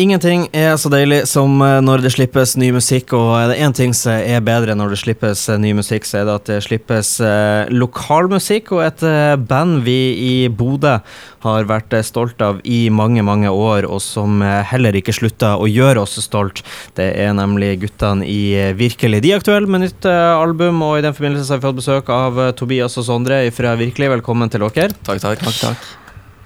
Ingenting 0.00 0.46
er 0.56 0.78
så 0.80 0.88
deilig 0.88 1.26
som 1.28 1.58
eh, 1.60 1.78
når 1.84 2.00
det 2.00 2.12
slippes 2.14 2.54
ny 2.56 2.70
musikk, 2.72 3.12
og 3.18 3.34
er 3.36 3.50
det 3.50 3.58
én 3.60 3.74
ting 3.76 3.92
som 3.96 4.14
er 4.14 4.40
bedre 4.44 4.72
når 4.78 4.94
det 4.94 5.00
slippes 5.02 5.42
eh, 5.52 5.58
ny 5.60 5.74
musikk, 5.76 6.06
så 6.08 6.22
er 6.22 6.28
det 6.28 6.36
at 6.38 6.48
det 6.48 6.56
slippes 6.64 7.10
eh, 7.20 7.68
lokalmusikk, 7.68 8.72
og 8.78 8.80
et 8.86 9.04
eh, 9.04 9.34
band 9.36 9.82
vi 9.84 9.98
i 10.24 10.32
Bodø 10.48 10.94
har 11.44 11.68
vært 11.68 11.98
eh, 11.98 12.06
stolt 12.06 12.40
av 12.40 12.62
i 12.64 12.86
mange, 12.88 13.20
mange 13.26 13.52
år, 13.52 13.90
og 13.90 14.00
som 14.00 14.40
eh, 14.40 14.62
heller 14.72 14.96
ikke 14.96 15.18
slutta 15.18 15.58
å 15.60 15.68
gjøre 15.68 16.06
oss 16.06 16.16
stolt. 16.24 16.64
Det 16.96 17.10
er 17.20 17.36
nemlig 17.36 17.74
guttene 17.84 18.24
i 18.24 18.40
eh, 18.56 18.72
Virkelig. 18.80 19.20
De 19.20 19.34
er 19.34 19.42
aktuelle 19.42 19.68
med 19.68 19.84
nytt 19.84 20.08
eh, 20.08 20.32
album, 20.32 20.80
og 20.86 20.96
i 20.96 21.04
den 21.04 21.16
forbindelse 21.18 21.52
har 21.52 21.60
vi 21.60 21.68
fått 21.68 21.82
besøk 21.82 22.14
av 22.14 22.40
eh, 22.40 22.54
Tobias 22.56 22.96
og 22.96 23.10
Sondre 23.10 23.42
fra 23.52 23.76
Virkelig. 23.76 24.14
Velkommen 24.16 24.48
til 24.48 24.64
dere. 24.64 24.94
Takk, 25.04 25.20
takk. 25.20 25.44
takk, 25.44 25.64
takk. 25.66 25.90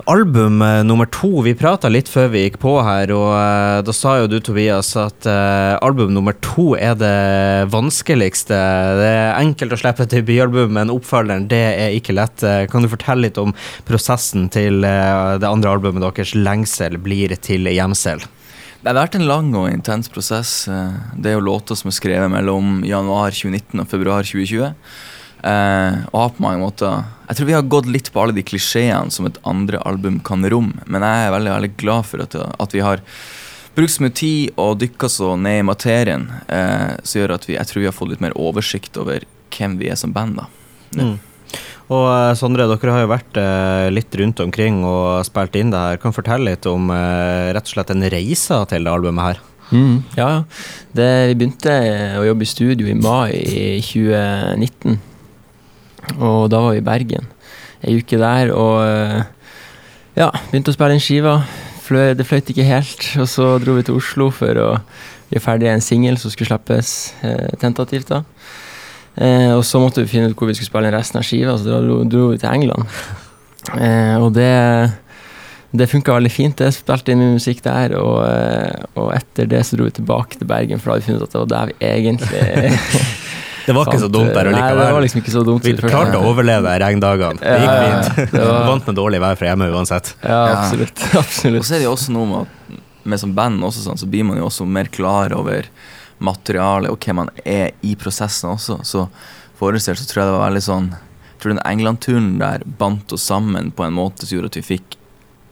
Album 0.07 0.63
eh, 0.63 0.83
nummer 0.85 1.07
to, 1.07 1.41
vi 1.47 1.55
prata 1.55 1.89
litt 1.89 2.11
før 2.11 2.27
vi 2.33 2.43
gikk 2.43 2.59
på 2.61 2.73
her, 2.83 3.13
og 3.15 3.31
eh, 3.39 3.79
da 3.87 3.93
sa 3.95 4.17
jo 4.19 4.27
du, 4.29 4.37
Tobias, 4.43 4.91
at 4.99 5.25
eh, 5.31 5.77
album 5.87 6.11
nummer 6.13 6.35
to 6.45 6.75
er 6.75 6.97
det 6.99 7.71
vanskeligste. 7.73 8.59
Det 8.99 9.07
er 9.09 9.39
enkelt 9.39 9.77
å 9.77 9.79
slippe 9.81 10.05
et 10.05 10.17
debutalbum, 10.17 10.75
men 10.77 10.93
oppfølgeren, 10.93 11.47
det 11.49 11.63
er 11.71 11.97
ikke 11.97 12.19
lett. 12.19 12.43
Kan 12.73 12.85
du 12.85 12.91
fortelle 12.91 13.29
litt 13.29 13.41
om 13.41 13.55
prosessen 13.89 14.51
til 14.53 14.83
det 14.83 15.49
andre 15.49 15.77
albumet 15.77 16.03
deres, 16.05 16.35
'Lengsel 16.35 16.99
blir 16.99 17.33
til 17.39 17.71
gjemsel'? 17.71 18.27
Det 18.83 18.91
har 18.91 18.99
vært 18.99 19.15
en 19.17 19.31
lang 19.31 19.55
og 19.57 19.71
intens 19.71 20.11
prosess. 20.13 20.67
Det 21.17 21.31
er 21.31 21.39
jo 21.39 21.47
låter 21.47 21.79
som 21.79 21.89
er 21.89 21.97
skrevet 21.97 22.29
mellom 22.35 22.83
januar 22.85 23.33
2019 23.33 23.81
og 23.81 23.89
februar 23.89 24.27
2020. 24.27 24.75
Eh, 25.45 25.97
og 26.09 26.21
har 26.23 26.31
på 26.33 26.41
mange 26.41 26.63
måter 26.63 27.03
Jeg 27.29 27.37
tror 27.37 27.49
vi 27.51 27.53
har 27.53 27.67
gått 27.69 27.89
litt 27.91 28.07
på 28.15 28.23
alle 28.23 28.33
de 28.33 28.45
klisjeene 28.47 29.13
som 29.13 29.27
et 29.29 29.37
andre 29.45 29.77
album 29.85 30.17
kan 30.25 30.45
romme, 30.49 30.81
men 30.89 31.05
jeg 31.05 31.27
er 31.27 31.35
veldig, 31.35 31.53
veldig 31.53 31.73
glad 31.81 32.09
for 32.09 32.25
at, 32.25 32.37
at 32.37 32.77
vi 32.77 32.81
har 32.85 33.03
brukt 33.75 33.93
så 33.93 34.05
mye 34.05 34.15
tid 34.15 34.61
og 34.61 34.79
dykka 34.81 35.11
så 35.11 35.35
ned 35.37 35.61
i 35.61 35.67
materien, 35.67 36.29
eh, 36.49 36.97
som 37.03 37.21
gjør 37.21 37.37
at 37.37 37.49
vi, 37.49 37.57
jeg 37.59 37.71
tror 37.71 37.83
vi 37.83 37.89
har 37.91 37.97
fått 37.97 38.13
litt 38.15 38.25
mer 38.25 38.37
oversikt 38.41 38.97
over 39.01 39.27
hvem 39.55 39.79
vi 39.81 39.91
er 39.93 39.99
som 40.01 40.15
band. 40.15 40.41
da. 40.41 40.49
Mm. 40.95 41.17
Og 41.93 42.05
eh, 42.09 42.35
Sondre, 42.39 42.69
dere 42.71 42.95
har 42.95 43.05
jo 43.05 43.13
vært 43.13 43.41
eh, 43.41 43.89
litt 43.93 44.15
rundt 44.21 44.41
omkring 44.45 44.83
og 44.89 45.25
spilt 45.29 45.57
inn 45.61 45.73
det 45.75 45.81
her. 45.81 46.01
Kan 46.01 46.15
du 46.15 46.19
fortelle 46.19 46.55
litt 46.55 46.69
om 46.71 46.93
eh, 46.95 47.51
rett 47.57 47.67
og 47.69 47.75
slett 47.75 47.93
en 47.93 48.07
reise 48.15 48.61
til 48.71 48.87
det 48.87 48.95
albumet 48.95 49.29
her? 49.29 49.43
Mm, 49.75 49.97
ja, 50.17 50.29
ja. 50.29 50.41
Det, 50.95 51.09
vi 51.31 51.37
begynte 51.41 51.75
å 52.21 52.25
jobbe 52.29 52.45
i 52.45 52.49
studio 52.49 52.89
i 52.89 52.97
mai 52.97 53.33
i 53.33 53.67
2019. 53.85 55.01
Og 56.19 56.51
da 56.53 56.61
var 56.61 56.75
vi 56.75 56.83
i 56.83 56.87
Bergen 56.87 57.31
ei 57.85 57.99
uke 58.01 58.17
der 58.21 58.53
og 58.55 58.79
eh, 58.87 59.25
ja, 60.17 60.31
begynte 60.51 60.73
å 60.73 60.77
spille 60.77 60.97
inn 60.97 61.03
skiva. 61.05 61.39
Det 61.85 62.25
fløyt 62.25 62.49
ikke 62.49 62.65
helt, 62.65 63.03
og 63.21 63.29
så 63.29 63.59
dro 63.61 63.75
vi 63.77 63.85
til 63.85 63.99
Oslo 63.99 64.31
for 64.33 64.57
å 64.57 64.69
gjøre 65.29 65.43
ferdig 65.45 65.69
en 65.69 65.85
singel 65.85 66.17
som 66.21 66.33
skulle 66.33 66.49
slippes 66.49 67.13
eh, 67.27 67.51
tentativt. 67.61 68.09
da. 68.09 68.23
Eh, 69.21 69.53
og 69.53 69.65
så 69.69 69.83
måtte 69.83 70.05
vi 70.05 70.11
finne 70.15 70.31
ut 70.31 70.39
hvor 70.39 70.49
vi 70.49 70.57
skulle 70.57 70.71
spille 70.71 70.89
inn 70.89 70.97
resten 70.97 71.21
av 71.21 71.27
skiva, 71.29 71.59
så 71.59 71.69
da 71.69 71.83
dro, 71.85 72.01
dro 72.09 72.31
vi 72.33 72.41
til 72.41 72.55
England. 72.55 72.89
Eh, 73.77 74.17
og 74.17 74.33
det 74.37 74.53
det 75.75 75.89
funka 75.91 76.15
veldig 76.15 76.31
fint. 76.31 76.61
Jeg 76.63 76.77
spilte 76.77 77.11
inn 77.11 77.19
mye 77.19 77.35
musikk 77.35 77.65
der, 77.65 77.97
og, 77.99 78.21
eh, 78.29 78.85
og 78.95 79.11
etter 79.17 79.49
det 79.51 79.65
så 79.67 79.77
dro 79.77 79.89
vi 79.89 79.97
tilbake 79.97 80.39
til 80.39 80.47
Bergen, 80.47 80.79
for 80.79 80.93
da 80.93 80.95
hadde 80.95 81.03
vi 81.03 81.09
funnet 81.11 81.25
ut 81.25 81.27
at 81.27 81.35
det 81.35 81.43
var 81.43 81.51
der 81.51 81.73
vi 81.73 81.75
egentlig 81.91 83.19
Det 83.67 83.75
var 83.77 83.89
ikke 83.89 84.01
så 84.03 84.09
dumt 84.13 84.33
der 84.35 84.51
allikevel. 84.51 84.77
Nei, 84.79 84.87
det 84.89 84.95
var 84.99 85.05
liksom 85.07 85.21
ikke 85.23 85.33
så 85.35 85.43
dumt. 85.47 85.65
Vi 85.65 85.73
klarte 85.81 86.19
å 86.21 86.31
overleve 86.33 86.75
regndagene. 86.83 87.41
Det 87.41 87.59
gikk 87.63 87.75
fint. 87.81 88.35
ja, 88.39 88.45
var- 88.49 88.67
Vant 88.71 88.87
med 88.91 88.99
dårlig 88.99 89.21
vær 89.25 89.39
fra 89.41 89.49
hjemme 89.51 89.69
uansett. 89.73 90.15
Ja, 90.23 90.41
absolutt. 90.59 91.05
Og 91.13 91.21
absolutt. 91.23 91.65
så 91.69 91.75
er 91.77 91.83
det 91.85 91.89
jo 91.89 91.95
også 91.97 92.13
noe 92.17 92.27
med 92.31 92.41
at 92.45 92.81
med 93.05 93.21
som 93.21 93.35
band 93.37 93.61
også, 93.67 93.83
sånn, 93.85 93.99
så 94.01 94.07
blir 94.09 94.25
man 94.25 94.39
jo 94.41 94.47
også 94.49 94.65
mer 94.65 94.89
klar 94.89 95.33
over 95.37 95.67
materialet 96.25 96.89
og 96.93 97.01
hvem 97.05 97.19
man 97.21 97.31
er 97.45 97.73
i 97.85 97.95
prosessen 98.01 98.49
også. 98.55 98.79
Så 98.87 99.07
forestilt 99.61 100.01
så 100.01 100.07
tror 100.09 100.23
jeg 100.23 100.31
det 100.31 100.37
var 100.39 100.47
veldig 100.49 100.63
sånn 100.65 100.87
Jeg 100.95 101.41
tror 101.43 101.53
den 101.53 101.65
England-turen 101.69 102.29
der 102.41 102.63
bandt 102.81 103.13
oss 103.13 103.27
sammen 103.29 103.69
på 103.77 103.85
en 103.85 103.93
måte 103.97 104.25
som 104.25 104.39
gjorde 104.39 104.53
at 104.55 104.57
vi 104.63 104.69
fikk 104.79 104.97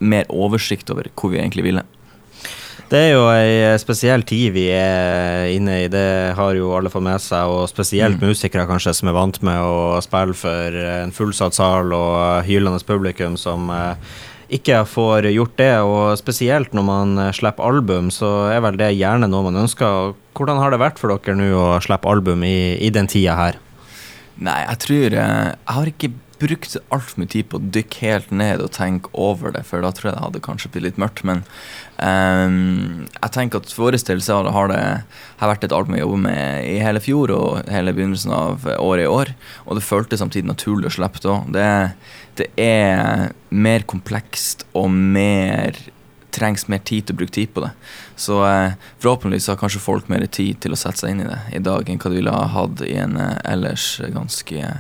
mer 0.03 0.25
oversikt 0.33 0.89
over 0.91 1.11
hvor 1.13 1.31
vi 1.35 1.39
egentlig 1.43 1.67
ville. 1.67 1.83
Det 2.93 2.99
er 3.01 3.13
jo 3.15 3.23
ei 3.33 3.79
spesiell 3.81 4.21
tid 4.29 4.51
vi 4.53 4.67
er 4.77 5.47
inne 5.55 5.79
i, 5.87 5.89
det 5.89 6.35
har 6.37 6.53
jo 6.59 6.75
alle 6.77 6.91
fått 6.93 7.07
med 7.07 7.23
seg, 7.25 7.49
og 7.49 7.71
spesielt 7.71 8.21
Mm. 8.21 8.27
musikere 8.29 8.67
kanskje 8.69 8.93
som 8.99 9.09
er 9.09 9.17
vant 9.17 9.39
med 9.43 9.57
å 9.65 9.97
spille 10.05 10.35
for 10.37 10.77
en 10.77 11.15
fullsatt 11.17 11.57
sal 11.57 11.89
og 11.97 12.45
hylende 12.45 12.83
publikum 12.85 13.39
som 13.41 13.71
eh, 13.73 13.95
ikke 14.53 14.83
får 14.85 15.31
gjort 15.33 15.57
det, 15.57 15.73
og 15.81 16.19
spesielt 16.21 16.75
når 16.77 16.85
man 16.85 17.17
eh, 17.19 17.33
slipper 17.33 17.65
album, 17.65 18.11
så 18.13 18.53
er 18.53 18.61
vel 18.61 18.77
det 18.77 18.93
gjerne 18.99 19.31
noe 19.31 19.49
man 19.49 19.63
ønsker. 19.65 20.13
Hvordan 20.37 20.61
har 20.61 20.71
det 20.75 20.83
vært 20.85 21.01
for 21.01 21.09
dere 21.17 21.35
nå 21.39 21.49
å 21.57 21.81
slippe 21.81 22.13
album 22.13 22.45
i, 22.45 22.77
i 22.77 22.91
den 22.93 23.09
tida 23.09 23.39
her? 23.41 23.57
Nei, 24.37 24.61
jeg 24.69 24.79
tror 24.85 25.17
eh, 25.17 25.49
Jeg 25.57 25.77
har 25.79 25.89
ikke 25.95 26.13
brukt 26.43 26.77
altfor 26.95 27.23
mye 27.23 27.31
tid 27.33 27.49
på 27.51 27.59
å 27.59 27.71
dykke 27.75 28.03
helt 28.09 28.33
ned 28.35 28.63
og 28.65 28.73
tenke 28.75 29.13
over 29.19 29.55
det, 29.55 29.63
for 29.69 29.85
da 29.85 29.93
tror 29.95 30.11
jeg 30.11 30.17
det 30.17 30.25
hadde 30.25 30.43
kanskje 30.45 30.73
blitt 30.75 30.87
litt 30.89 31.01
mørkt. 31.01 31.23
Men 31.29 31.45
um, 32.03 33.07
jeg 33.07 33.35
tenker 33.37 33.63
at 33.63 33.73
for 33.73 33.93
vår 33.93 34.51
har 34.57 34.73
det 34.73 34.83
har 35.43 35.53
vært 35.53 35.65
et 35.67 35.77
album 35.77 35.97
jeg 35.97 36.05
jobber 36.05 36.25
med 36.27 36.67
i 36.69 36.77
hele 36.83 37.03
fjor 37.03 37.33
og 37.37 37.73
hele 37.73 37.95
begynnelsen 37.97 38.35
av 38.35 38.69
året 38.79 39.07
i 39.07 39.11
år. 39.11 39.33
Og 39.67 39.79
det 39.79 39.87
føltes 39.87 40.23
samtidig 40.23 40.51
naturlig 40.51 40.91
å 40.91 40.97
slippe 40.99 41.25
òg. 41.31 41.51
Det, 41.55 41.71
det 42.41 42.51
er 42.61 43.33
mer 43.51 43.87
komplekst 43.89 44.67
og 44.79 44.91
mer 44.93 45.79
trengs 46.33 46.65
mer 46.73 46.81
tid 46.81 47.07
til 47.07 47.17
å 47.17 47.21
bruke 47.21 47.35
tid 47.35 47.51
på 47.55 47.65
det. 47.65 47.73
Så 48.17 48.39
eh, 48.47 48.79
forhåpentligvis 49.03 49.51
har 49.53 49.59
kanskje 49.61 49.83
folk 49.85 50.09
mer 50.13 50.25
tid 50.33 50.61
til 50.65 50.75
å 50.75 50.79
sette 50.81 51.03
seg 51.03 51.15
inn 51.15 51.25
i 51.25 51.29
det 51.29 51.41
i 51.59 51.63
dag 51.65 51.89
enn 51.89 52.01
hva 52.01 52.13
de 52.13 52.19
ville 52.19 52.33
ha 52.33 52.47
hatt 52.55 52.85
i 52.87 52.95
en 53.03 53.19
eh, 53.21 53.37
ellers 53.53 53.95
ganske 54.15 54.73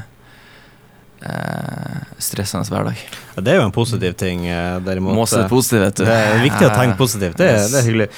stressende 2.22 2.66
hverdag. 2.70 2.98
Ja, 3.36 3.42
det 3.44 3.52
er 3.52 3.58
jo 3.60 3.64
en 3.68 3.72
positiv 3.74 4.14
ting, 4.20 4.44
eh, 4.50 4.78
derimot. 4.84 5.14
Måse 5.16 5.38
det 5.40 5.48
positivt, 5.50 5.80
vet 5.86 5.96
du. 6.00 6.04
Det 6.04 6.14
er 6.18 6.40
viktig 6.42 6.66
å 6.68 6.72
tenke 6.74 6.96
positivt. 6.98 7.36
Det, 7.38 7.48
er- 7.48 7.68
det 7.72 7.78
er 7.80 7.86
hyggelig. 7.88 8.08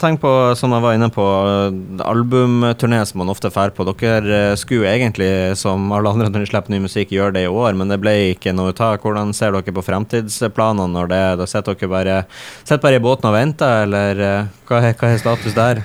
Tenk 0.00 0.20
på, 0.22 0.30
som 0.56 0.72
jeg 0.72 0.82
var 0.84 0.94
inne 0.96 1.08
på, 1.12 1.24
eh, 1.26 2.04
albumturné 2.06 3.00
som 3.06 3.18
man 3.20 3.28
ofte 3.34 3.50
drar 3.52 3.70
på. 3.76 3.84
Dere 3.90 4.52
eh, 4.52 4.54
skulle 4.56 4.88
egentlig, 4.88 5.56
som 5.60 5.90
alle 5.92 6.08
andre 6.14 6.30
når 6.30 6.44
de 6.46 6.50
slipper 6.52 6.70
ny 6.74 6.80
musikk, 6.86 7.10
gjøre 7.12 7.34
det 7.36 7.44
i 7.46 7.50
år, 7.52 7.76
men 7.76 7.88
det 7.92 8.00
ble 8.00 8.14
ikke 8.34 8.54
noe 8.56 8.72
ut 8.72 8.80
av. 8.80 8.98
Hvordan 9.02 9.34
ser 9.36 9.52
dere 9.52 9.74
på 9.76 9.84
fremtidsplanene 9.84 10.88
når 10.94 11.08
det 11.12 11.22
Da 11.42 11.46
sitter 11.50 11.74
dere 11.76 11.92
bare, 11.92 12.16
sitter 12.64 12.82
bare 12.86 12.96
i 13.00 13.04
båten 13.04 13.28
og 13.30 13.36
venter, 13.36 13.82
eller 13.84 14.20
eh, 14.30 14.46
hva 14.68 14.80
er, 14.82 14.94
hva 14.96 15.12
er 15.12 15.18
status 15.20 15.54
der? 15.58 15.82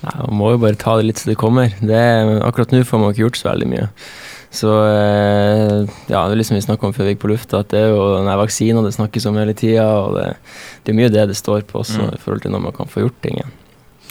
Nei, 0.00 0.16
man 0.24 0.36
må 0.40 0.50
jo 0.54 0.58
bare 0.62 0.78
ta 0.80 0.96
det 0.96 1.04
litt 1.10 1.20
så 1.20 1.28
det 1.28 1.36
kommer. 1.36 1.74
Det 1.84 2.02
akkurat 2.42 2.70
nå 2.72 2.82
får 2.88 2.98
man 3.02 3.12
ikke 3.12 3.26
gjort 3.26 3.36
så 3.42 3.50
veldig 3.52 3.68
mye. 3.68 3.88
Så 4.50 4.66
eh, 4.82 5.86
ja, 6.10 6.24
det 6.26 6.34
er 6.34 6.40
liksom 6.40 6.56
vi 6.58 6.64
snakka 6.64 6.88
om 6.88 6.94
før 6.96 7.06
vi 7.06 7.12
gikk 7.14 7.22
på 7.22 7.30
lufta, 7.30 7.60
at 7.62 7.68
det 7.70 7.84
er 7.84 7.92
jo 7.92 8.02
den 8.16 8.26
her 8.30 8.40
vaksina 8.40 8.82
det 8.82 8.90
snakkes 8.96 9.28
om 9.30 9.36
hele 9.38 9.54
tida, 9.54 9.84
og 10.02 10.16
det, 10.18 10.24
det 10.84 10.90
er 10.90 10.98
mye 10.98 11.12
det 11.14 11.28
det 11.30 11.36
står 11.38 11.62
på 11.70 11.84
også, 11.84 12.00
Mm. 12.02 12.14
i 12.16 12.20
forhold 12.24 12.42
til 12.42 12.50
når 12.56 12.62
man 12.66 12.72
kan 12.74 12.90
få 12.90 13.04
gjort 13.04 13.20
ting. 13.22 13.38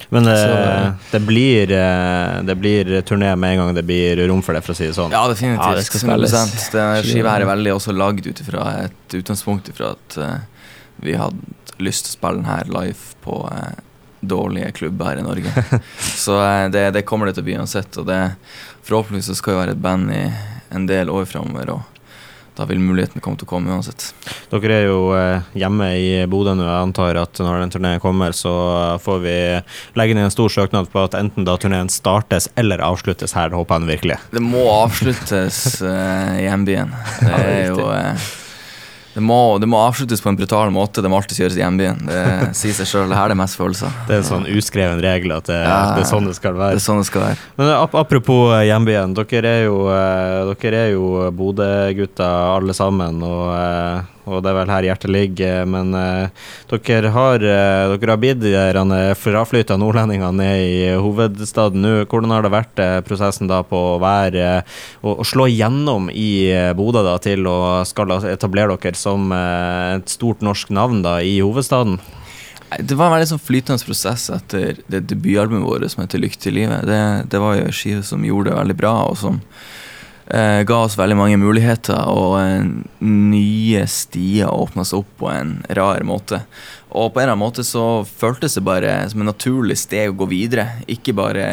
Men 0.09 0.23
det, 0.25 0.38
Så, 0.39 0.53
eh, 0.55 0.91
det, 1.11 1.19
blir, 1.27 1.72
eh, 1.75 2.38
det 2.47 2.55
blir 2.57 2.85
turné 3.03 3.33
med 3.38 3.51
en 3.51 3.57
gang 3.66 3.75
det 3.75 3.83
blir 3.85 4.23
rom 4.31 4.41
for 4.41 4.53
det, 4.55 4.63
for 4.63 4.73
å 4.73 4.77
si 4.79 4.88
det 4.88 4.95
sånn. 4.95 5.11
Ja, 5.11 5.27
definitivt. 5.27 5.67
Ja, 5.67 5.75
det 5.75 5.85
skal 5.85 6.00
spilles. 6.05 7.11
Skiva 7.11 7.35
her 7.35 7.41
er 7.44 7.51
veldig 7.51 7.75
også 7.75 7.94
lagd 7.94 8.25
ut 8.31 8.39
fra 8.47 8.85
et 8.85 9.17
utgangspunkt 9.19 9.67
ifra 9.69 9.91
at 9.97 10.17
eh, 10.17 10.39
vi 11.03 11.13
hadde 11.19 11.83
lyst 11.83 12.06
til 12.07 12.16
å 12.16 12.17
spille 12.17 12.39
den 12.41 12.50
her 12.50 12.63
live 12.71 13.13
på 13.27 13.44
eh, 13.51 13.75
dårlige 14.22 14.72
klubber 14.72 15.12
her 15.12 15.22
i 15.22 15.25
Norge. 15.25 15.53
så 16.25 16.40
eh, 16.44 16.66
det, 16.74 16.90
det 16.97 17.06
kommer 17.07 17.30
det 17.30 17.38
til 17.38 17.46
å 17.46 17.50
bli 17.50 17.59
uansett. 17.59 18.02
Og 18.02 18.09
det, 18.09 18.19
forhåpentligvis 18.88 19.31
så 19.31 19.38
skal 19.38 19.56
jo 19.56 19.62
være 19.63 19.78
et 19.78 19.85
band 19.85 20.12
i 20.13 20.25
en 20.75 20.85
del 20.90 21.09
år 21.09 21.25
framover, 21.30 21.74
og 21.78 22.00
da 22.59 22.66
vil 22.68 22.81
muligheten 22.84 23.24
komme 23.24 23.40
til 23.40 23.47
å 23.47 23.52
komme 23.53 23.72
uansett. 23.72 24.09
Dere 24.52 24.81
er 24.81 24.90
jo 24.90 25.13
eh, 25.16 25.46
hjemme 25.62 25.85
i 25.96 26.09
Bodø 26.28 26.57
nå. 26.59 26.66
Jeg 26.68 26.88
antar 26.90 27.19
at 27.22 27.40
når 27.40 27.62
den 27.63 27.72
turneen 27.72 28.02
kommer, 28.03 28.35
så 28.35 28.52
får 29.00 29.22
vi 29.24 29.35
legge 29.95 30.18
ned 30.18 30.27
en 30.27 30.33
stor 30.33 30.51
søknad 30.51 30.89
på 30.92 31.06
at 31.07 31.15
enten 31.15 31.48
da 31.48 31.56
turneen 31.62 31.88
startes 31.94 32.50
eller 32.60 32.83
avsluttes 32.83 33.38
her. 33.38 33.54
Det 33.54 33.62
håper 33.62 33.80
jeg 33.80 33.92
virkelig. 33.94 34.19
Det 34.36 34.44
må 34.44 34.65
avsluttes 34.74 35.80
eh, 35.88 36.36
i 36.42 36.45
hjembyen. 36.50 36.92
Det 37.24 37.39
er 37.39 37.63
jo 37.69 37.88
eh, 37.95 38.30
det 39.19 39.25
må, 39.27 39.38
det 39.60 39.68
må 39.68 39.77
avsluttes 39.83 40.21
på 40.24 40.31
en 40.31 40.38
brutal 40.39 40.71
måte. 40.71 41.04
Det 41.04 41.10
må 41.12 41.19
alltid 41.19 41.42
gjøres 41.44 41.57
i 41.60 41.63
hjembyen. 41.63 42.00
Det 42.07 42.54
sier 42.57 42.74
seg 42.77 42.88
sjøl. 42.88 43.12
Her 43.13 43.27
er 43.27 43.33
det 43.33 43.39
mest 43.42 43.57
følelser. 43.60 43.92
Det 44.07 44.16
er 44.16 44.21
en 44.24 44.27
sånn 44.30 44.48
uskreven 44.56 45.01
regel 45.04 45.33
at 45.36 45.50
det, 45.51 45.57
Ja. 45.60 45.80
det 45.98 46.06
er 46.06 46.10
sånn 46.10 46.25
det 46.30 46.36
skal 46.39 46.54
Det 46.56 46.62
være. 46.63 46.80
er 46.80 46.83
sånn 46.86 47.01
det 47.04 47.07
skal 47.10 47.21
være. 47.27 47.38
Men 47.60 47.68
ap 47.75 47.95
apropos 48.00 48.54
eh, 48.56 48.63
hjembyen. 48.71 49.13
Dere 49.19 49.51
er 49.60 49.66
jo, 49.68 49.81
eh, 49.92 50.54
dere 50.63 50.80
er 50.86 50.92
jo 50.95 51.31
Bodø-gutter 51.36 52.56
alle 52.56 52.74
sammen, 52.74 53.21
og, 53.24 53.51
eh, 53.56 54.01
og 54.29 54.43
det 54.43 54.51
er 54.51 54.57
vel 54.59 54.71
her 54.71 54.87
hjertet 54.87 55.11
ligger. 55.13 55.65
Men 55.69 55.95
eh, 55.97 56.49
dere 56.71 57.11
har, 57.15 57.43
uh, 57.43 57.95
dere 57.95 58.13
har 58.13 58.21
bidd 58.21 58.43
de 58.43 58.99
fraflytta 59.19 59.77
nordlendingene 59.79 60.31
ned 60.39 60.63
i 60.65 60.77
hovedstaden 61.01 61.83
nå. 61.83 61.95
Hvordan 62.09 62.35
har 62.35 62.45
det 62.45 62.53
vært 62.53 62.83
eh, 62.83 62.99
prosessen 63.05 63.49
da 63.49 63.61
på 63.67 63.79
å 63.95 63.97
være 64.01 64.45
eh, 64.59 64.77
å, 65.01 65.19
å 65.23 65.27
slå 65.27 65.49
gjennom 65.51 66.09
i 66.13 66.29
Bodø 66.77 67.03
da 67.05 67.17
til 67.23 67.47
å 67.49 67.81
skal 67.87 68.15
etablere 68.29 68.77
dere 68.79 68.97
som 68.99 69.31
et 69.33 70.09
stort 70.11 70.43
norsk 70.45 70.71
navn 70.75 71.03
da 71.05 71.19
i 71.25 71.39
hovedstaden? 71.43 71.99
Det 72.77 72.93
var 72.93 73.09
en 73.09 73.15
veldig 73.15 73.31
sånn 73.31 73.41
flytende 73.41 73.81
prosess 73.81 74.27
etter 74.33 74.77
det 74.91 75.07
debutalbumet 75.09 75.65
vårt 75.65 75.89
som 75.89 76.03
heter 76.03 76.21
'Lykke 76.21 76.37
til 76.37 76.53
livet'. 76.53 76.85
Det, 76.85 77.29
det 77.33 77.39
var 77.41 77.55
jo 77.57 77.65
en 77.65 77.73
skive 77.73 78.03
som 78.05 78.25
gjorde 78.25 78.51
det 78.51 78.59
veldig 78.59 78.77
bra, 78.77 78.93
og 79.09 79.17
som 79.17 79.39
eh, 80.33 80.61
ga 80.67 80.79
oss 80.85 80.97
veldig 80.99 81.17
mange 81.19 81.39
muligheter, 81.41 81.99
og 82.09 82.37
eh, 82.41 82.65
nye 83.05 83.83
stier 83.89 84.51
åpna 84.51 84.85
seg 84.87 85.03
opp 85.03 85.11
på 85.21 85.29
en 85.31 85.57
rar 85.77 86.05
måte. 86.07 86.43
Og 86.89 87.11
på 87.13 87.19
en 87.21 87.27
eller 87.27 87.35
annen 87.35 87.43
måte 87.43 87.65
så 87.67 88.03
føltes 88.05 88.57
det 88.57 88.65
bare 88.65 88.95
som 89.11 89.21
en 89.21 89.29
naturlig 89.29 89.77
steg 89.77 90.13
å 90.13 90.19
gå 90.23 90.29
videre. 90.31 90.81
Ikke 90.89 91.13
bare 91.17 91.45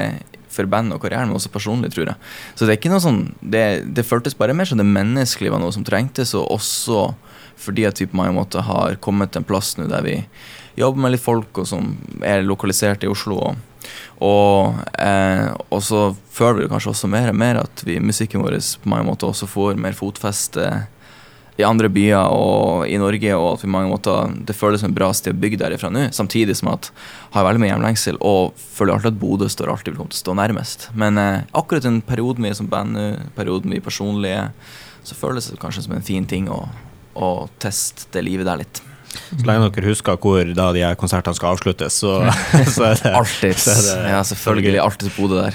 for 0.57 0.69
band 0.71 0.95
og 0.95 1.03
karrieren, 1.03 1.29
men 1.29 1.37
også 1.37 1.53
personlig, 1.53 1.93
tror 1.93 2.09
jeg. 2.09 2.17
Så 2.57 2.65
det 2.65 2.75
er 2.75 2.79
ikke 2.81 2.93
noe 2.93 3.05
sånn 3.05 3.19
Det, 3.41 3.65
det 3.93 4.07
føltes 4.09 4.39
bare 4.39 4.55
mer 4.57 4.69
som 4.69 4.81
det 4.81 4.89
menneskelige 4.89 5.53
var 5.53 5.61
noe 5.61 5.75
som 5.75 5.85
trengtes, 5.85 6.33
og 6.39 6.49
også 6.57 7.11
fordi 7.61 7.87
at 7.89 8.01
vi 8.01 8.09
på 8.09 8.19
mange 8.19 8.37
måter 8.37 8.65
har 8.67 8.99
kommet 9.01 9.33
til 9.33 9.41
en 9.41 9.49
plass 9.49 9.75
nå 9.79 9.87
der 9.89 10.05
vi 10.05 10.17
jobber 10.77 11.07
med 11.07 11.15
litt 11.15 11.25
folk 11.25 11.57
og 11.63 11.69
som 11.69 11.95
er 12.21 12.45
lokalisert 12.45 13.05
i 13.07 13.09
Oslo. 13.09 13.39
Og, 13.41 13.63
og, 14.25 14.83
eh, 14.99 15.49
og 15.69 15.83
så 15.85 16.09
føler 16.33 16.65
vi 16.65 16.73
kanskje 16.73 16.93
også 16.93 17.11
mer 17.13 17.31
og 17.33 17.39
mer 17.39 17.63
at 17.65 17.85
vi, 17.87 17.99
musikken 18.01 18.45
vår 18.45 18.59
på 18.83 18.93
mange 18.93 19.09
måter 19.09 19.29
også 19.29 19.49
får 19.51 19.81
mer 19.81 19.97
fotfeste 19.97 20.87
i 21.57 21.65
andre 21.65 21.89
byer 21.89 22.33
og 22.37 22.85
i 22.89 22.99
Norge, 23.01 23.33
og 23.37 23.55
at 23.55 23.63
vi 23.65 23.71
mange 23.73 23.89
måter 23.89 24.33
det 24.49 24.57
føles 24.57 24.83
som 24.83 24.91
en 24.91 24.97
bra 24.97 25.09
sted 25.17 25.33
å 25.33 25.41
bygge 25.41 25.61
derifra 25.63 25.89
nå. 25.93 26.09
Samtidig 26.13 26.59
som 26.59 26.69
at 26.75 26.91
har 27.33 27.47
veldig 27.47 27.63
mye 27.63 27.71
hjemlengsel 27.71 28.21
og 28.21 28.57
føler 28.61 28.97
alltid 28.97 29.15
at 29.15 29.21
Bodø 29.23 29.49
står 29.53 29.73
alltid 29.73 29.95
vil 29.95 30.03
komme 30.03 30.13
til 30.13 30.21
å 30.21 30.25
stå 30.25 30.37
nærmest. 30.37 30.89
Men 30.99 31.21
eh, 31.21 31.47
akkurat 31.57 31.87
den 31.87 32.03
perioden 32.05 32.45
vi 32.45 32.53
er 32.53 32.59
som 32.59 32.69
band 32.73 32.97
nå, 32.97 33.07
perioden 33.39 33.73
vi 33.73 33.81
er 33.81 33.87
personlige, 33.87 34.51
så 35.07 35.17
føles 35.17 35.49
det 35.49 35.61
kanskje 35.63 35.87
som 35.87 35.97
en 35.97 36.05
fin 36.05 36.29
ting 36.29 36.51
å, 36.53 36.67
å 37.17 37.31
teste 37.63 38.11
det 38.13 38.27
livet 38.27 38.49
der 38.49 38.61
litt. 38.65 38.83
Så 39.27 39.45
lenge 39.49 39.71
dere 39.75 39.91
husker 39.91 40.19
hvor 40.23 40.55
da 40.57 40.71
de 40.77 40.85
her 40.87 40.97
konsertene 40.99 41.37
skal 41.39 41.55
avsluttes, 41.57 42.01
så, 42.03 42.19
så 42.75 42.91
er 42.93 42.99
det 43.03 43.15
Alltid. 43.17 43.55
så 43.59 43.77
er 43.77 43.85
det 43.87 44.17
Ja, 44.17 44.25
selvfølgelig. 44.33 44.81
Alltids 44.83 45.17
Bodø 45.17 45.47
der. 45.47 45.55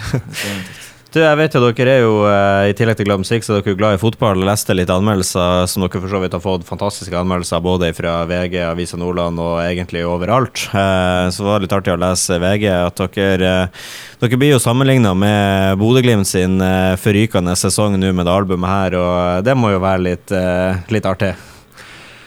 Du, 1.11 1.17
jeg 1.19 1.35
vet 1.35 1.55
jo 1.57 1.59
dere 1.75 1.91
er 1.91 2.05
jo, 2.05 2.11
eh, 2.23 2.69
I 2.71 2.75
tillegg 2.79 2.95
til 2.95 3.07
glad 3.09 3.19
musikk, 3.19 3.43
så 3.43 3.57
er 3.57 3.65
dere 3.65 3.75
glad 3.75 3.97
i 3.97 3.99
fotball. 3.99 4.45
Leste 4.47 4.71
litt 4.71 4.93
anmeldelser 4.93 5.65
som 5.67 5.83
dere 5.83 5.99
for 5.99 6.07
så 6.07 6.21
vidt 6.23 6.37
har 6.37 6.43
fått 6.45 6.63
fantastiske 6.63 7.17
anmeldelser 7.19 7.59
både 7.65 7.89
fra 7.97 8.21
VG, 8.29 8.55
Avisa 8.69 8.95
Nordland 8.95 9.41
og 9.43 9.57
egentlig 9.59 10.05
overalt. 10.07 10.69
Så 10.71 11.35
så 11.35 11.43
var 11.49 11.59
det 11.59 11.65
litt 11.67 11.75
artig 11.75 11.91
å 11.97 11.99
lese 11.99 12.39
VG 12.39 12.65
at 12.71 13.03
dere, 13.17 13.51
eh, 13.65 13.85
dere 14.23 14.39
blir 14.39 14.53
jo 14.53 14.63
sammenligna 14.63 15.11
med 15.11 15.75
Bodø-Glimt 15.83 16.31
sin 16.31 16.61
eh, 16.63 16.95
forrykende 16.95 17.57
sesong 17.59 17.99
nå 17.99 18.13
med 18.15 18.29
det 18.29 18.37
albumet 18.39 18.71
her, 18.71 18.95
og 19.01 19.43
det 19.43 19.57
må 19.59 19.75
jo 19.75 19.83
være 19.83 20.05
litt, 20.07 20.31
eh, 20.31 20.79
litt 20.95 21.11
artig. 21.11 21.33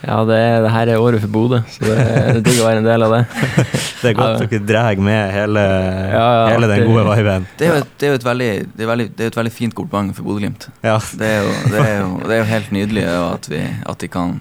Ja, 0.05 0.19
det, 0.29 0.37
det 0.65 0.69
her 0.69 0.89
er 0.93 1.01
året 1.01 1.21
for 1.23 1.31
Bodø, 1.33 1.59
så 1.71 1.81
det 1.87 1.95
er 1.97 2.39
digg 2.45 2.59
å 2.61 2.67
være 2.67 2.81
en 2.83 2.85
del 2.87 3.05
av 3.07 3.13
det. 3.15 3.21
Det 4.05 4.11
er 4.11 4.17
godt 4.19 4.41
dere 4.51 4.59
drar 4.69 4.99
med 5.01 5.31
hele, 5.33 5.61
Ja, 5.65 6.25
ja, 6.37 6.41
hele 6.53 6.67
den 6.69 6.83
det- 6.83 6.89
gode 6.91 7.05
viben. 7.17 7.47
Det 7.57 7.65
er 7.65 7.71
jo 7.71 7.77
et, 7.81 7.93
det 7.97 8.09
er 8.09 8.17
et, 8.19 8.25
veldig, 8.27 8.49
det 8.77 8.85
er 8.85 8.89
veldig, 8.91 9.07
det 9.15 9.23
er 9.23 9.29
jo 9.31 9.33
et 9.33 9.39
veldig 9.39 9.53
fint 9.55 9.73
kompliment 9.77 10.13
for 10.13 10.27
Bodø-Glimt. 10.27 10.67
Ja. 10.85 10.99
Det, 11.17 11.31
det 11.73 11.85
er 11.87 12.37
jo 12.43 12.45
helt 12.51 12.69
nydelig 12.75 13.07
at, 13.09 13.49
vi, 13.49 13.63
at 13.89 13.97
de 14.03 14.11
kan 14.13 14.35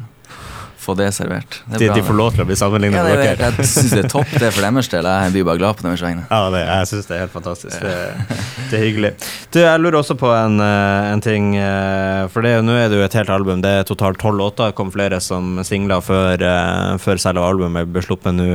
få 0.84 0.94
det 0.98 1.08
servert. 1.16 1.58
Det 1.66 1.76
er 1.76 1.82
De, 1.82 1.86
bra, 1.88 1.96
de 1.96 2.02
får 2.06 2.16
lov 2.18 2.30
til 2.36 2.44
å 2.44 2.46
bli 2.48 2.56
sammenligna 2.60 2.96
Ja, 3.00 3.04
med 3.08 3.18
det, 3.18 3.24
dere. 3.24 3.48
er- 3.48 3.58
jeg 3.58 3.70
syns 3.72 3.90
det 3.94 4.04
er 4.04 4.08
topp 4.12 4.30
det 4.34 4.42
er 4.48 4.54
for 4.54 4.66
deres 4.68 4.88
del. 4.92 5.08
Jeg 5.08 5.32
blir 5.34 5.44
bare 5.48 5.58
glad 5.62 5.76
på 5.80 5.86
deres 5.88 6.02
vegne. 6.04 6.24
Ja, 6.30 6.42
det, 6.54 6.62
jeg 6.68 6.90
syns 6.92 7.08
det 7.10 7.16
er 7.16 7.22
helt 7.24 7.34
fantastisk. 7.34 7.80
Det, 7.80 7.96
det 8.70 8.78
er 8.78 8.84
hyggelig. 8.84 9.12
Du, 9.54 9.58
jeg 9.62 9.80
lurer 9.80 9.98
også 10.00 10.16
på 10.20 10.30
en, 10.36 10.60
eh, 10.60 11.10
en 11.14 11.20
ting. 11.24 11.50
eh, 11.56 12.26
For 12.34 12.42
det, 12.46 12.54
nå 12.64 12.76
er 12.78 12.88
det 12.92 12.98
jo 13.00 13.04
et 13.08 13.16
helt 13.20 13.30
album. 13.34 13.60
Det 13.64 13.72
er 13.80 13.88
totalt 13.88 14.18
tolv 14.22 14.38
låter. 14.38 14.70
Det 14.72 14.78
kom 14.78 14.90
flere 14.94 15.20
som 15.24 15.58
singler 15.64 16.00
før, 16.04 16.34
eh, 16.42 16.94
før 17.02 17.20
selve 17.22 17.44
albumet 17.48 17.90
ble 17.92 18.02
sluppet 18.04 18.34
nå 18.36 18.48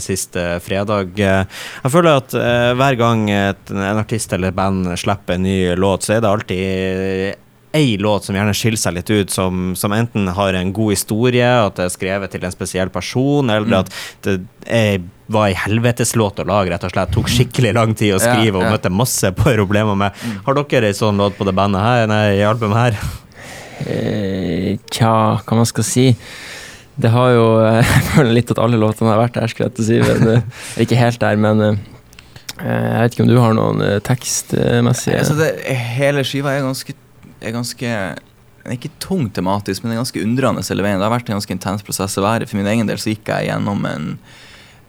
sist 0.00 0.36
fredag. 0.64 1.12
Jeg 1.18 1.90
føler 1.92 2.16
at 2.22 2.34
hver 2.78 2.96
gang 2.98 3.28
et, 3.30 3.70
en 3.70 3.98
artist 4.00 4.32
eller 4.32 4.48
et 4.52 4.56
band 4.56 4.86
slipper 4.98 5.34
en 5.38 5.42
ny 5.46 5.74
låt, 5.78 6.02
så 6.06 6.16
er 6.16 6.20
det 6.24 6.30
alltid 6.30 7.34
ei 7.74 7.96
låt 7.98 8.24
som 8.28 8.36
gjerne 8.38 8.54
skiller 8.54 8.78
seg 8.78 8.94
litt 8.94 9.10
ut, 9.10 9.30
som, 9.34 9.72
som 9.76 9.92
enten 9.96 10.28
har 10.36 10.54
en 10.54 10.70
god 10.76 10.92
historie, 10.94 11.42
at 11.66 11.74
det 11.76 11.88
er 11.88 11.92
skrevet 11.94 12.30
til 12.34 12.44
en 12.46 12.54
spesiell 12.54 12.92
person, 12.94 13.50
eller 13.50 13.66
Mm. 13.66 13.78
at 13.80 13.90
det 14.22 14.36
er, 14.70 15.00
var 15.28 15.48
ei 15.48 15.56
helveteslåt 15.58 16.38
å 16.38 16.46
lage, 16.46 16.70
rett 16.70 16.84
og 16.86 16.92
slett. 16.94 17.10
Tok 17.16 17.28
skikkelig 17.32 17.72
lang 17.74 17.94
tid 17.98 18.14
å 18.14 18.20
Ja, 18.20 18.34
skrive 18.36 18.60
og 18.62 18.70
møtte 18.70 18.92
masse 18.94 19.32
problemer 19.36 19.96
med. 19.98 20.12
Har 20.46 20.54
dere 20.60 20.92
ei 20.92 20.96
sånn 20.96 21.18
låt 21.18 21.36
på 21.38 21.44
det 21.48 21.54
bandet 21.58 21.82
her, 21.82 22.06
nei, 22.06 22.24
i 22.38 22.44
albumet 22.46 22.78
her? 22.78 22.98
Eh, 23.84 24.76
tja, 24.94 25.14
hva 25.42 25.56
man 25.58 25.66
skal 25.68 25.84
si. 25.86 26.06
Det 26.94 27.10
har 27.10 27.32
jo 27.34 27.46
Jeg 27.82 28.04
føler 28.12 28.32
litt 28.36 28.52
at 28.54 28.60
alle 28.62 28.78
låtene 28.78 29.10
har 29.10 29.18
vært 29.24 29.34
der, 29.40 29.50
skulle 29.50 29.66
jeg 29.70 29.76
til 29.80 29.84
å 29.84 29.88
si. 29.88 29.98
Men, 30.06 30.36
eh, 30.36 30.84
ikke 30.84 31.00
helt 31.00 31.18
der, 31.24 31.40
men 31.42 31.64
eh, 31.66 31.74
jeg 32.62 33.00
vet 33.02 33.16
ikke 33.16 33.24
om 33.26 33.32
du 33.32 33.38
har 33.42 33.56
noen 33.58 33.80
tekstmessige 34.06 35.18
Altså 35.24 35.34
det, 35.40 35.48
hele 35.98 36.22
skiva 36.22 36.52
er 36.54 36.62
ganske, 36.62 36.94
er 37.48 37.56
ganske 37.56 37.90
den 38.64 38.72
er 38.72 38.78
ikke 38.78 38.96
tung 39.02 39.26
tematisk, 39.28 39.82
men 39.82 39.90
den 39.90 39.98
er 39.98 40.00
ganske 40.00 40.22
undrende 40.24 40.64
hele 40.64 40.84
veien. 40.86 40.96
Det 40.96 41.04
har 41.04 41.12
vært 41.12 41.28
en 41.28 41.36
ganske 41.36 41.52
intens 41.52 41.84
prosess 41.84 42.16
å 42.16 42.24
være. 42.24 42.48
For 42.48 42.56
min 42.56 42.70
egen 42.72 42.88
del 42.88 43.00
så 43.00 43.12
gikk 43.12 43.28
jeg 43.28 43.50
gjennom 43.50 43.84
en, 43.84 44.06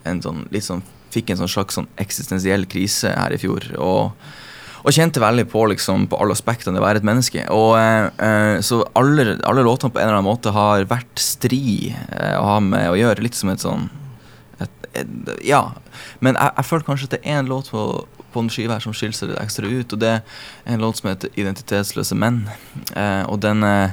en 0.07 0.21
sånn, 0.23 0.45
litt 0.55 0.63
sånn, 0.63 0.83
fikk 1.11 1.33
en 1.33 1.41
sånn 1.41 1.51
slags 1.51 1.75
sånn 1.75 1.89
eksistensiell 1.99 2.63
krise 2.71 3.11
her 3.11 3.35
i 3.35 3.39
fjor. 3.41 3.67
Og, 3.75 4.15
og 4.79 4.95
kjente 4.95 5.19
veldig 5.19 5.49
på 5.51 5.65
liksom 5.73 6.07
på 6.07 6.21
alle 6.23 6.37
aspektene 6.37 6.77
det 6.77 6.83
å 6.83 6.85
være 6.85 7.03
et 7.03 7.09
menneske. 7.11 7.43
Og, 7.51 7.75
eh, 7.81 8.07
eh, 8.29 8.63
så 8.63 8.79
alle, 8.95 9.35
alle 9.43 9.67
låtene 9.67 9.91
på 9.91 9.99
en 9.99 10.07
eller 10.07 10.21
annen 10.21 10.29
måte 10.29 10.55
har 10.55 10.87
vært 10.87 11.19
stri 11.19 11.91
eh, 11.91 12.37
å 12.39 12.47
ha 12.53 12.57
med 12.63 12.93
å 12.93 12.97
gjøre. 13.01 13.27
Litt 13.27 13.35
som 13.35 13.51
et 13.51 13.65
sånn 13.65 13.89
Ja. 15.45 15.61
Men 16.19 16.37
jeg, 16.39 16.51
jeg 16.57 16.69
føler 16.69 16.85
kanskje 16.87 17.09
at 17.09 17.15
det 17.17 17.23
er 17.23 17.39
en 17.39 17.49
låt 17.51 17.71
på, 17.73 17.85
på 18.33 18.43
den 18.43 18.51
skiva 18.53 18.77
her 18.77 18.83
som 18.83 18.95
skiller 18.95 19.17
seg 19.17 19.31
litt 19.31 19.41
ekstra 19.41 19.69
ut, 19.69 19.95
og 19.95 20.03
det 20.03 20.13
er 20.19 20.75
en 20.75 20.83
låt 20.83 21.01
som 21.01 21.09
heter 21.09 21.33
'Identitetsløse 21.35 22.17
menn'. 22.19 22.45
Eh, 22.95 23.23
og 23.29 23.39
den, 23.41 23.63
eh, 23.63 23.91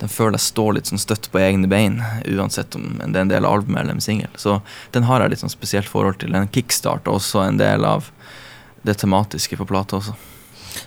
den 0.00 0.08
føler 0.08 0.38
jeg 0.38 0.46
står 0.46 0.74
litt 0.74 0.90
sånn 0.90 1.02
støtt 1.02 1.30
på 1.32 1.42
egne 1.42 1.68
bein, 1.68 2.02
uansett 2.24 2.76
om 2.76 2.98
det 2.98 3.16
er 3.16 3.26
en 3.26 3.34
del 3.34 3.44
av 3.44 3.58
albumet 3.58 3.82
eller 3.82 3.98
en 3.98 4.04
singel. 4.04 4.30
Så 4.36 4.60
den 4.92 5.08
har 5.08 5.20
jeg 5.20 5.30
litt 5.30 5.44
sånn 5.44 5.50
spesielt 5.50 5.88
forhold 5.88 6.20
til. 6.20 6.32
Den 6.32 6.48
kickstarter 6.48 7.12
også 7.12 7.46
en 7.46 7.58
del 7.58 7.84
av 7.84 8.10
det 8.84 8.98
tematiske 8.98 9.56
på 9.56 9.66
plata 9.66 9.98
også. 9.98 10.14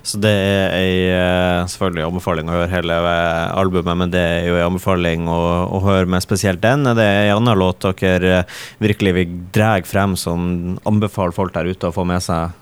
Så 0.02 0.20
det 0.22 0.32
er 0.32 0.76
ei 0.76 0.94
eh, 1.12 1.68
selvfølgelig 1.70 2.08
anbefaling 2.08 2.50
å 2.50 2.56
høre 2.56 2.72
hele 2.72 2.98
eh, 3.12 3.60
albumet, 3.62 3.98
men 4.00 4.14
det 4.14 4.22
er 4.22 4.50
jo 4.50 4.58
ei 4.58 4.66
anbefaling 4.66 5.28
å, 5.32 5.42
å 5.78 5.82
høre 5.86 6.10
med 6.10 6.24
spesielt 6.26 6.64
den. 6.64 6.88
Er 6.90 6.98
det 6.98 7.08
ei 7.08 7.30
anna 7.34 7.56
låt 7.58 7.86
dere 8.02 8.34
eh, 8.42 8.58
virkelig 8.82 9.16
vil 9.20 9.38
dra 9.54 9.76
frem 9.88 10.18
som 10.20 10.80
anbefaler 10.90 11.36
folk 11.38 11.56
der 11.58 11.70
ute 11.70 11.92
å 11.92 11.96
få 11.96 12.08
med 12.08 12.24
seg? 12.26 12.58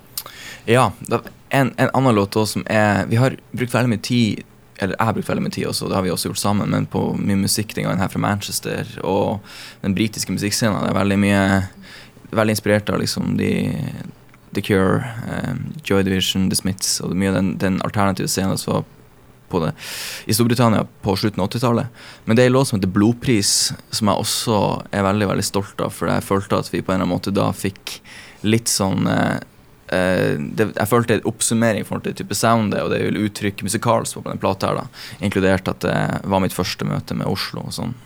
Ja, 0.70 0.90
en, 1.50 1.74
en 1.78 1.94
annen 1.96 2.18
låt 2.18 2.36
også 2.38 2.60
som 2.60 2.66
er 2.70 3.08
Vi 3.10 3.18
har 3.18 3.38
brukt 3.56 3.74
veldig 3.74 3.94
mye 3.96 4.06
tid 4.06 4.46
eller 4.80 4.96
jeg 4.96 5.08
har 5.10 5.16
brukt 5.16 5.28
veldig 5.28 5.44
mye 5.44 5.52
tid 5.52 5.66
også, 5.68 5.90
det 5.92 5.98
har 5.98 6.06
vi 6.06 6.12
også 6.14 6.30
gjort 6.30 6.40
sammen, 6.40 6.70
men 6.72 6.86
på 6.88 7.02
mye 7.20 7.42
musikk 7.42 7.74
den 7.76 7.84
gangen 7.84 8.00
her 8.00 8.12
fra 8.12 8.22
Manchester 8.24 8.88
og 9.04 9.42
den 9.84 9.92
britiske 9.98 10.32
musikkscenen. 10.32 10.80
Det 10.86 10.94
er 10.94 11.02
veldig 11.02 11.20
mye 11.26 11.44
Veldig 12.30 12.54
inspirert 12.54 12.90
av 12.94 13.00
liksom 13.02 13.32
de 13.40 13.48
The 14.56 14.64
Cure, 14.66 15.04
um, 15.30 15.74
Joy 15.84 16.04
Division, 16.04 16.50
The 16.50 16.58
Smiths 16.58 16.98
og 17.04 17.14
mye 17.18 17.34
av 17.34 17.40
den, 17.40 17.52
den 17.62 17.82
alternative 17.86 18.30
scenen 18.32 18.58
som 18.58 18.80
var 18.80 18.88
på 19.50 19.60
det 19.64 19.74
i 20.26 20.34
Storbritannia 20.34 20.86
på 21.02 21.16
slutten 21.18 21.44
av 21.44 21.50
80-tallet. 21.50 22.02
Men 22.26 22.38
det 22.38 22.44
er 22.44 22.52
en 22.52 22.58
låt 22.58 22.70
som 22.70 22.80
heter 22.80 22.92
Blodpris, 22.94 23.54
som 23.92 24.12
jeg 24.12 24.24
også 24.24 24.58
er 24.96 25.06
veldig 25.06 25.30
veldig 25.32 25.46
stolt 25.46 25.82
av, 25.84 25.94
for 25.96 26.12
jeg 26.12 26.26
følte 26.26 26.60
at 26.62 26.70
vi 26.74 26.82
på 26.82 26.94
en 26.94 27.00
eller 27.00 27.08
annen 27.08 27.16
måte 27.16 27.34
da 27.36 27.50
fikk 27.56 28.00
litt 28.46 28.72
sånn 28.72 29.10
eh, 29.10 29.40
eh, 29.96 30.36
det, 30.38 30.70
Jeg 30.78 30.92
følte 30.92 31.18
en 31.18 31.26
oppsummering 31.28 31.84
i 31.84 31.88
forhold 31.88 32.08
type 32.16 32.38
soundet 32.38 32.86
og 32.86 32.94
det 32.94 33.02
vil 33.08 33.20
uttrykke 33.26 33.66
musikalsk 33.68 34.20
på 34.20 34.28
den 34.30 34.42
plata 34.42 34.70
her, 34.70 34.84
da. 34.84 35.02
Inkludert 35.26 35.72
at 35.72 35.82
det 35.84 35.98
var 36.30 36.46
mitt 36.46 36.56
første 36.56 36.88
møte 36.88 37.18
med 37.18 37.28
Oslo 37.28 37.66
og 37.68 37.76
sånn. 37.76 37.98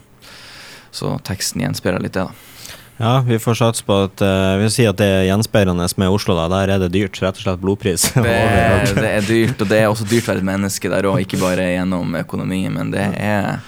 Så 0.93 1.17
teksten 1.25 1.63
gjenspeiler 1.63 2.01
litt 2.01 2.17
det, 2.17 2.27
da. 2.29 2.49
Ja, 2.97 3.23
vi 3.25 3.39
får 3.41 3.57
satse 3.57 3.85
på 3.85 3.95
at 4.05 4.21
uh, 4.21 4.53
Vi 4.61 4.67
sier 4.71 4.91
at 4.93 4.99
det 5.01 5.07
er 5.09 5.23
gjenspeilende 5.25 5.87
med 5.97 6.13
Oslo, 6.13 6.35
da. 6.37 6.45
Der 6.51 6.75
er 6.75 6.83
det 6.83 6.91
dyrt. 6.93 7.17
Rett 7.23 7.39
og 7.39 7.45
slett 7.45 7.63
blodpris. 7.63 8.05
Det 8.13 8.35
det 9.01 9.09
er 9.09 9.25
dyrt, 9.27 9.63
og 9.63 9.71
det 9.71 9.79
er 9.79 9.89
også 9.89 10.07
dyrt 10.09 10.27
å 10.27 10.33
være 10.33 10.43
et 10.43 10.51
menneske 10.51 10.91
der 10.93 11.09
òg, 11.09 11.23
ikke 11.25 11.41
bare 11.41 11.71
gjennom 11.73 12.13
økonomien, 12.21 12.75
men 12.77 12.93
det 12.93 13.09
er 13.17 13.63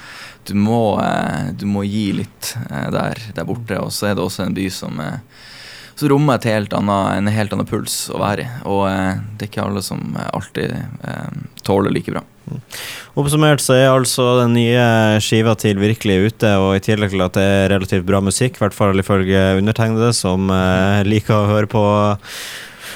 du 0.46 0.54
må, 0.54 1.00
eh, 1.02 1.48
du 1.58 1.66
må 1.66 1.82
gi 1.90 2.12
litt 2.20 2.52
eh, 2.70 2.90
der, 2.94 3.18
der 3.34 3.48
borte, 3.50 3.80
og 3.82 3.90
så 3.90 4.12
er 4.12 4.18
det 4.18 4.22
også 4.22 4.46
en 4.46 4.54
by 4.54 4.68
som 4.70 5.02
så 5.96 6.08
rommer 6.12 6.36
et 6.36 6.48
helt 6.50 6.74
annet, 6.76 7.18
en 7.18 7.32
helt 7.32 7.54
annen 7.56 7.68
puls 7.68 8.10
å 8.12 8.20
være 8.20 8.44
i. 8.44 8.48
Og 8.68 8.84
eh, 8.90 9.22
det 9.36 9.48
er 9.48 9.52
ikke 9.52 9.64
alle 9.64 9.84
som 9.86 10.02
alltid 10.26 10.76
eh, 10.76 11.44
tåler 11.64 11.96
like 11.96 12.12
bra. 12.12 12.24
Oppsummert 13.16 13.64
så 13.64 13.78
er 13.78 13.90
altså 13.94 14.42
den 14.42 14.54
nye 14.58 14.86
skiva 15.24 15.56
til 15.60 15.80
virkelig 15.80 16.32
ute, 16.32 16.52
og 16.60 16.76
i 16.76 16.84
tillegg 16.84 17.14
til 17.16 17.24
at 17.26 17.38
det 17.38 17.46
er 17.46 17.74
relativt 17.78 18.06
bra 18.08 18.22
musikk, 18.24 18.60
i 18.60 18.66
hvert 18.66 18.76
fall 18.76 19.00
ifølge 19.00 19.44
undertegnede, 19.60 20.12
som 20.16 20.50
eh, 20.52 21.02
liker 21.08 21.36
å 21.38 21.50
høre 21.54 21.72
på 21.72 21.84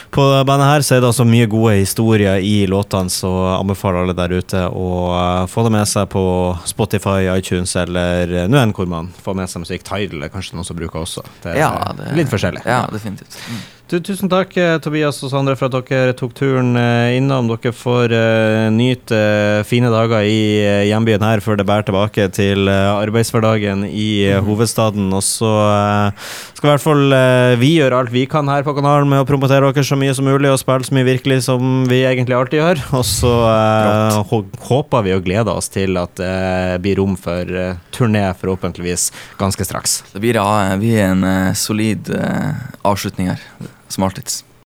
på 0.09 0.23
bandet 0.45 0.65
her, 0.67 0.81
så 0.81 0.95
er 0.95 1.01
det 1.03 1.09
altså 1.11 1.25
mye 1.27 1.45
gode 1.49 1.75
historier 1.77 2.41
i 2.41 2.63
låtene, 2.69 3.11
så 3.13 3.29
anbefaler 3.59 4.01
alle 4.03 4.15
der 4.17 4.33
ute 4.41 4.63
å 4.65 4.87
uh, 5.13 5.43
få 5.49 5.65
det 5.67 5.73
med 5.75 5.85
seg 5.89 6.07
på 6.09 6.23
Spotify, 6.69 7.27
iTunes 7.35 7.75
eller 7.77 8.33
uh, 8.33 8.45
nå 8.49 8.57
enn 8.57 8.73
hvor 8.73 8.89
man 8.89 9.11
får 9.21 9.37
med 9.37 9.51
seg 9.51 9.65
musikk. 9.65 9.85
Tidal 9.85 10.25
er 10.25 10.33
kanskje 10.33 10.57
noen 10.57 10.65
som 10.65 10.79
bruker 10.79 11.03
også. 11.03 11.25
Det 11.43 11.53
er 11.53 11.61
Ja, 11.61 11.93
det- 11.97 12.15
litt 12.17 12.31
forskjellig. 12.31 12.65
Ja, 12.65 12.87
definitivt. 12.89 13.37
Mm. 13.51 13.61
Du, 13.89 13.95
tusen 14.05 14.29
takk, 14.29 14.51
eh, 14.61 14.75
Tobias 14.85 15.17
og 15.25 15.31
Sondre, 15.31 15.55
for 15.57 15.65
at 15.65 15.87
dere 15.89 16.11
tok 16.13 16.35
turen 16.37 16.75
eh, 16.77 17.15
innom. 17.17 17.47
Dere 17.49 17.71
får 17.73 18.11
uh, 18.13 18.67
nyte 18.69 19.17
uh, 19.17 19.63
fine 19.65 19.89
dager 19.89 20.27
i 20.29 20.43
uh, 20.61 20.83
hjembyen 20.85 21.25
her 21.25 21.41
før 21.41 21.57
det 21.57 21.65
bærer 21.65 21.87
tilbake 21.87 22.27
til 22.37 22.69
eh, 22.69 22.89
arbeidshverdagen 22.99 23.87
i 23.89 24.27
eh, 24.27 24.43
hovedstaden. 24.45 25.07
Og 25.09 25.23
så 25.25 25.49
eh, 25.49 26.27
skal 26.53 26.69
i 26.69 26.71
hvert 26.75 26.83
fall 26.83 27.15
eh, 27.17 27.55
vi 27.57 27.71
gjøre 27.79 28.03
alt 28.03 28.13
vi 28.13 28.27
kan 28.29 28.51
her 28.53 28.61
på 28.67 28.75
kanalen 28.77 29.09
med 29.09 29.23
å 29.23 29.25
promotere 29.25 29.73
dere 29.73 29.87
så 29.89 29.97
mye 29.97 30.13
som 30.13 30.29
mulig 30.29 30.53
og 30.53 30.61
spille 30.61 30.85
så 30.85 30.93
mye 30.93 31.09
virkelig 31.09 31.39
som 31.47 31.81
vi 31.89 32.03
egentlig 32.03 32.37
alltid 32.37 32.61
gjør. 32.61 32.83
Og 32.99 33.07
så 33.09 33.33
eh, 33.49 34.35
håper 34.69 35.07
vi 35.09 35.17
og 35.17 35.25
gleder 35.25 35.49
oss 35.55 35.73
til 35.73 35.97
at 35.97 36.13
det 36.21 36.77
blir 36.85 37.01
rom 37.01 37.17
for 37.17 37.41
eh, 37.65 37.81
turné, 37.97 38.27
forhåpentligvis 38.37 39.09
ganske 39.41 39.65
straks. 39.65 40.03
Det 40.13 40.21
blir, 40.21 40.37
ja, 40.37 40.77
blir 40.77 41.01
en 41.07 41.25
eh, 41.25 41.51
solid 41.57 42.13
eh, 42.13 42.53
avslutning 42.85 43.33
her, 43.33 43.49
alltid. 43.97 44.43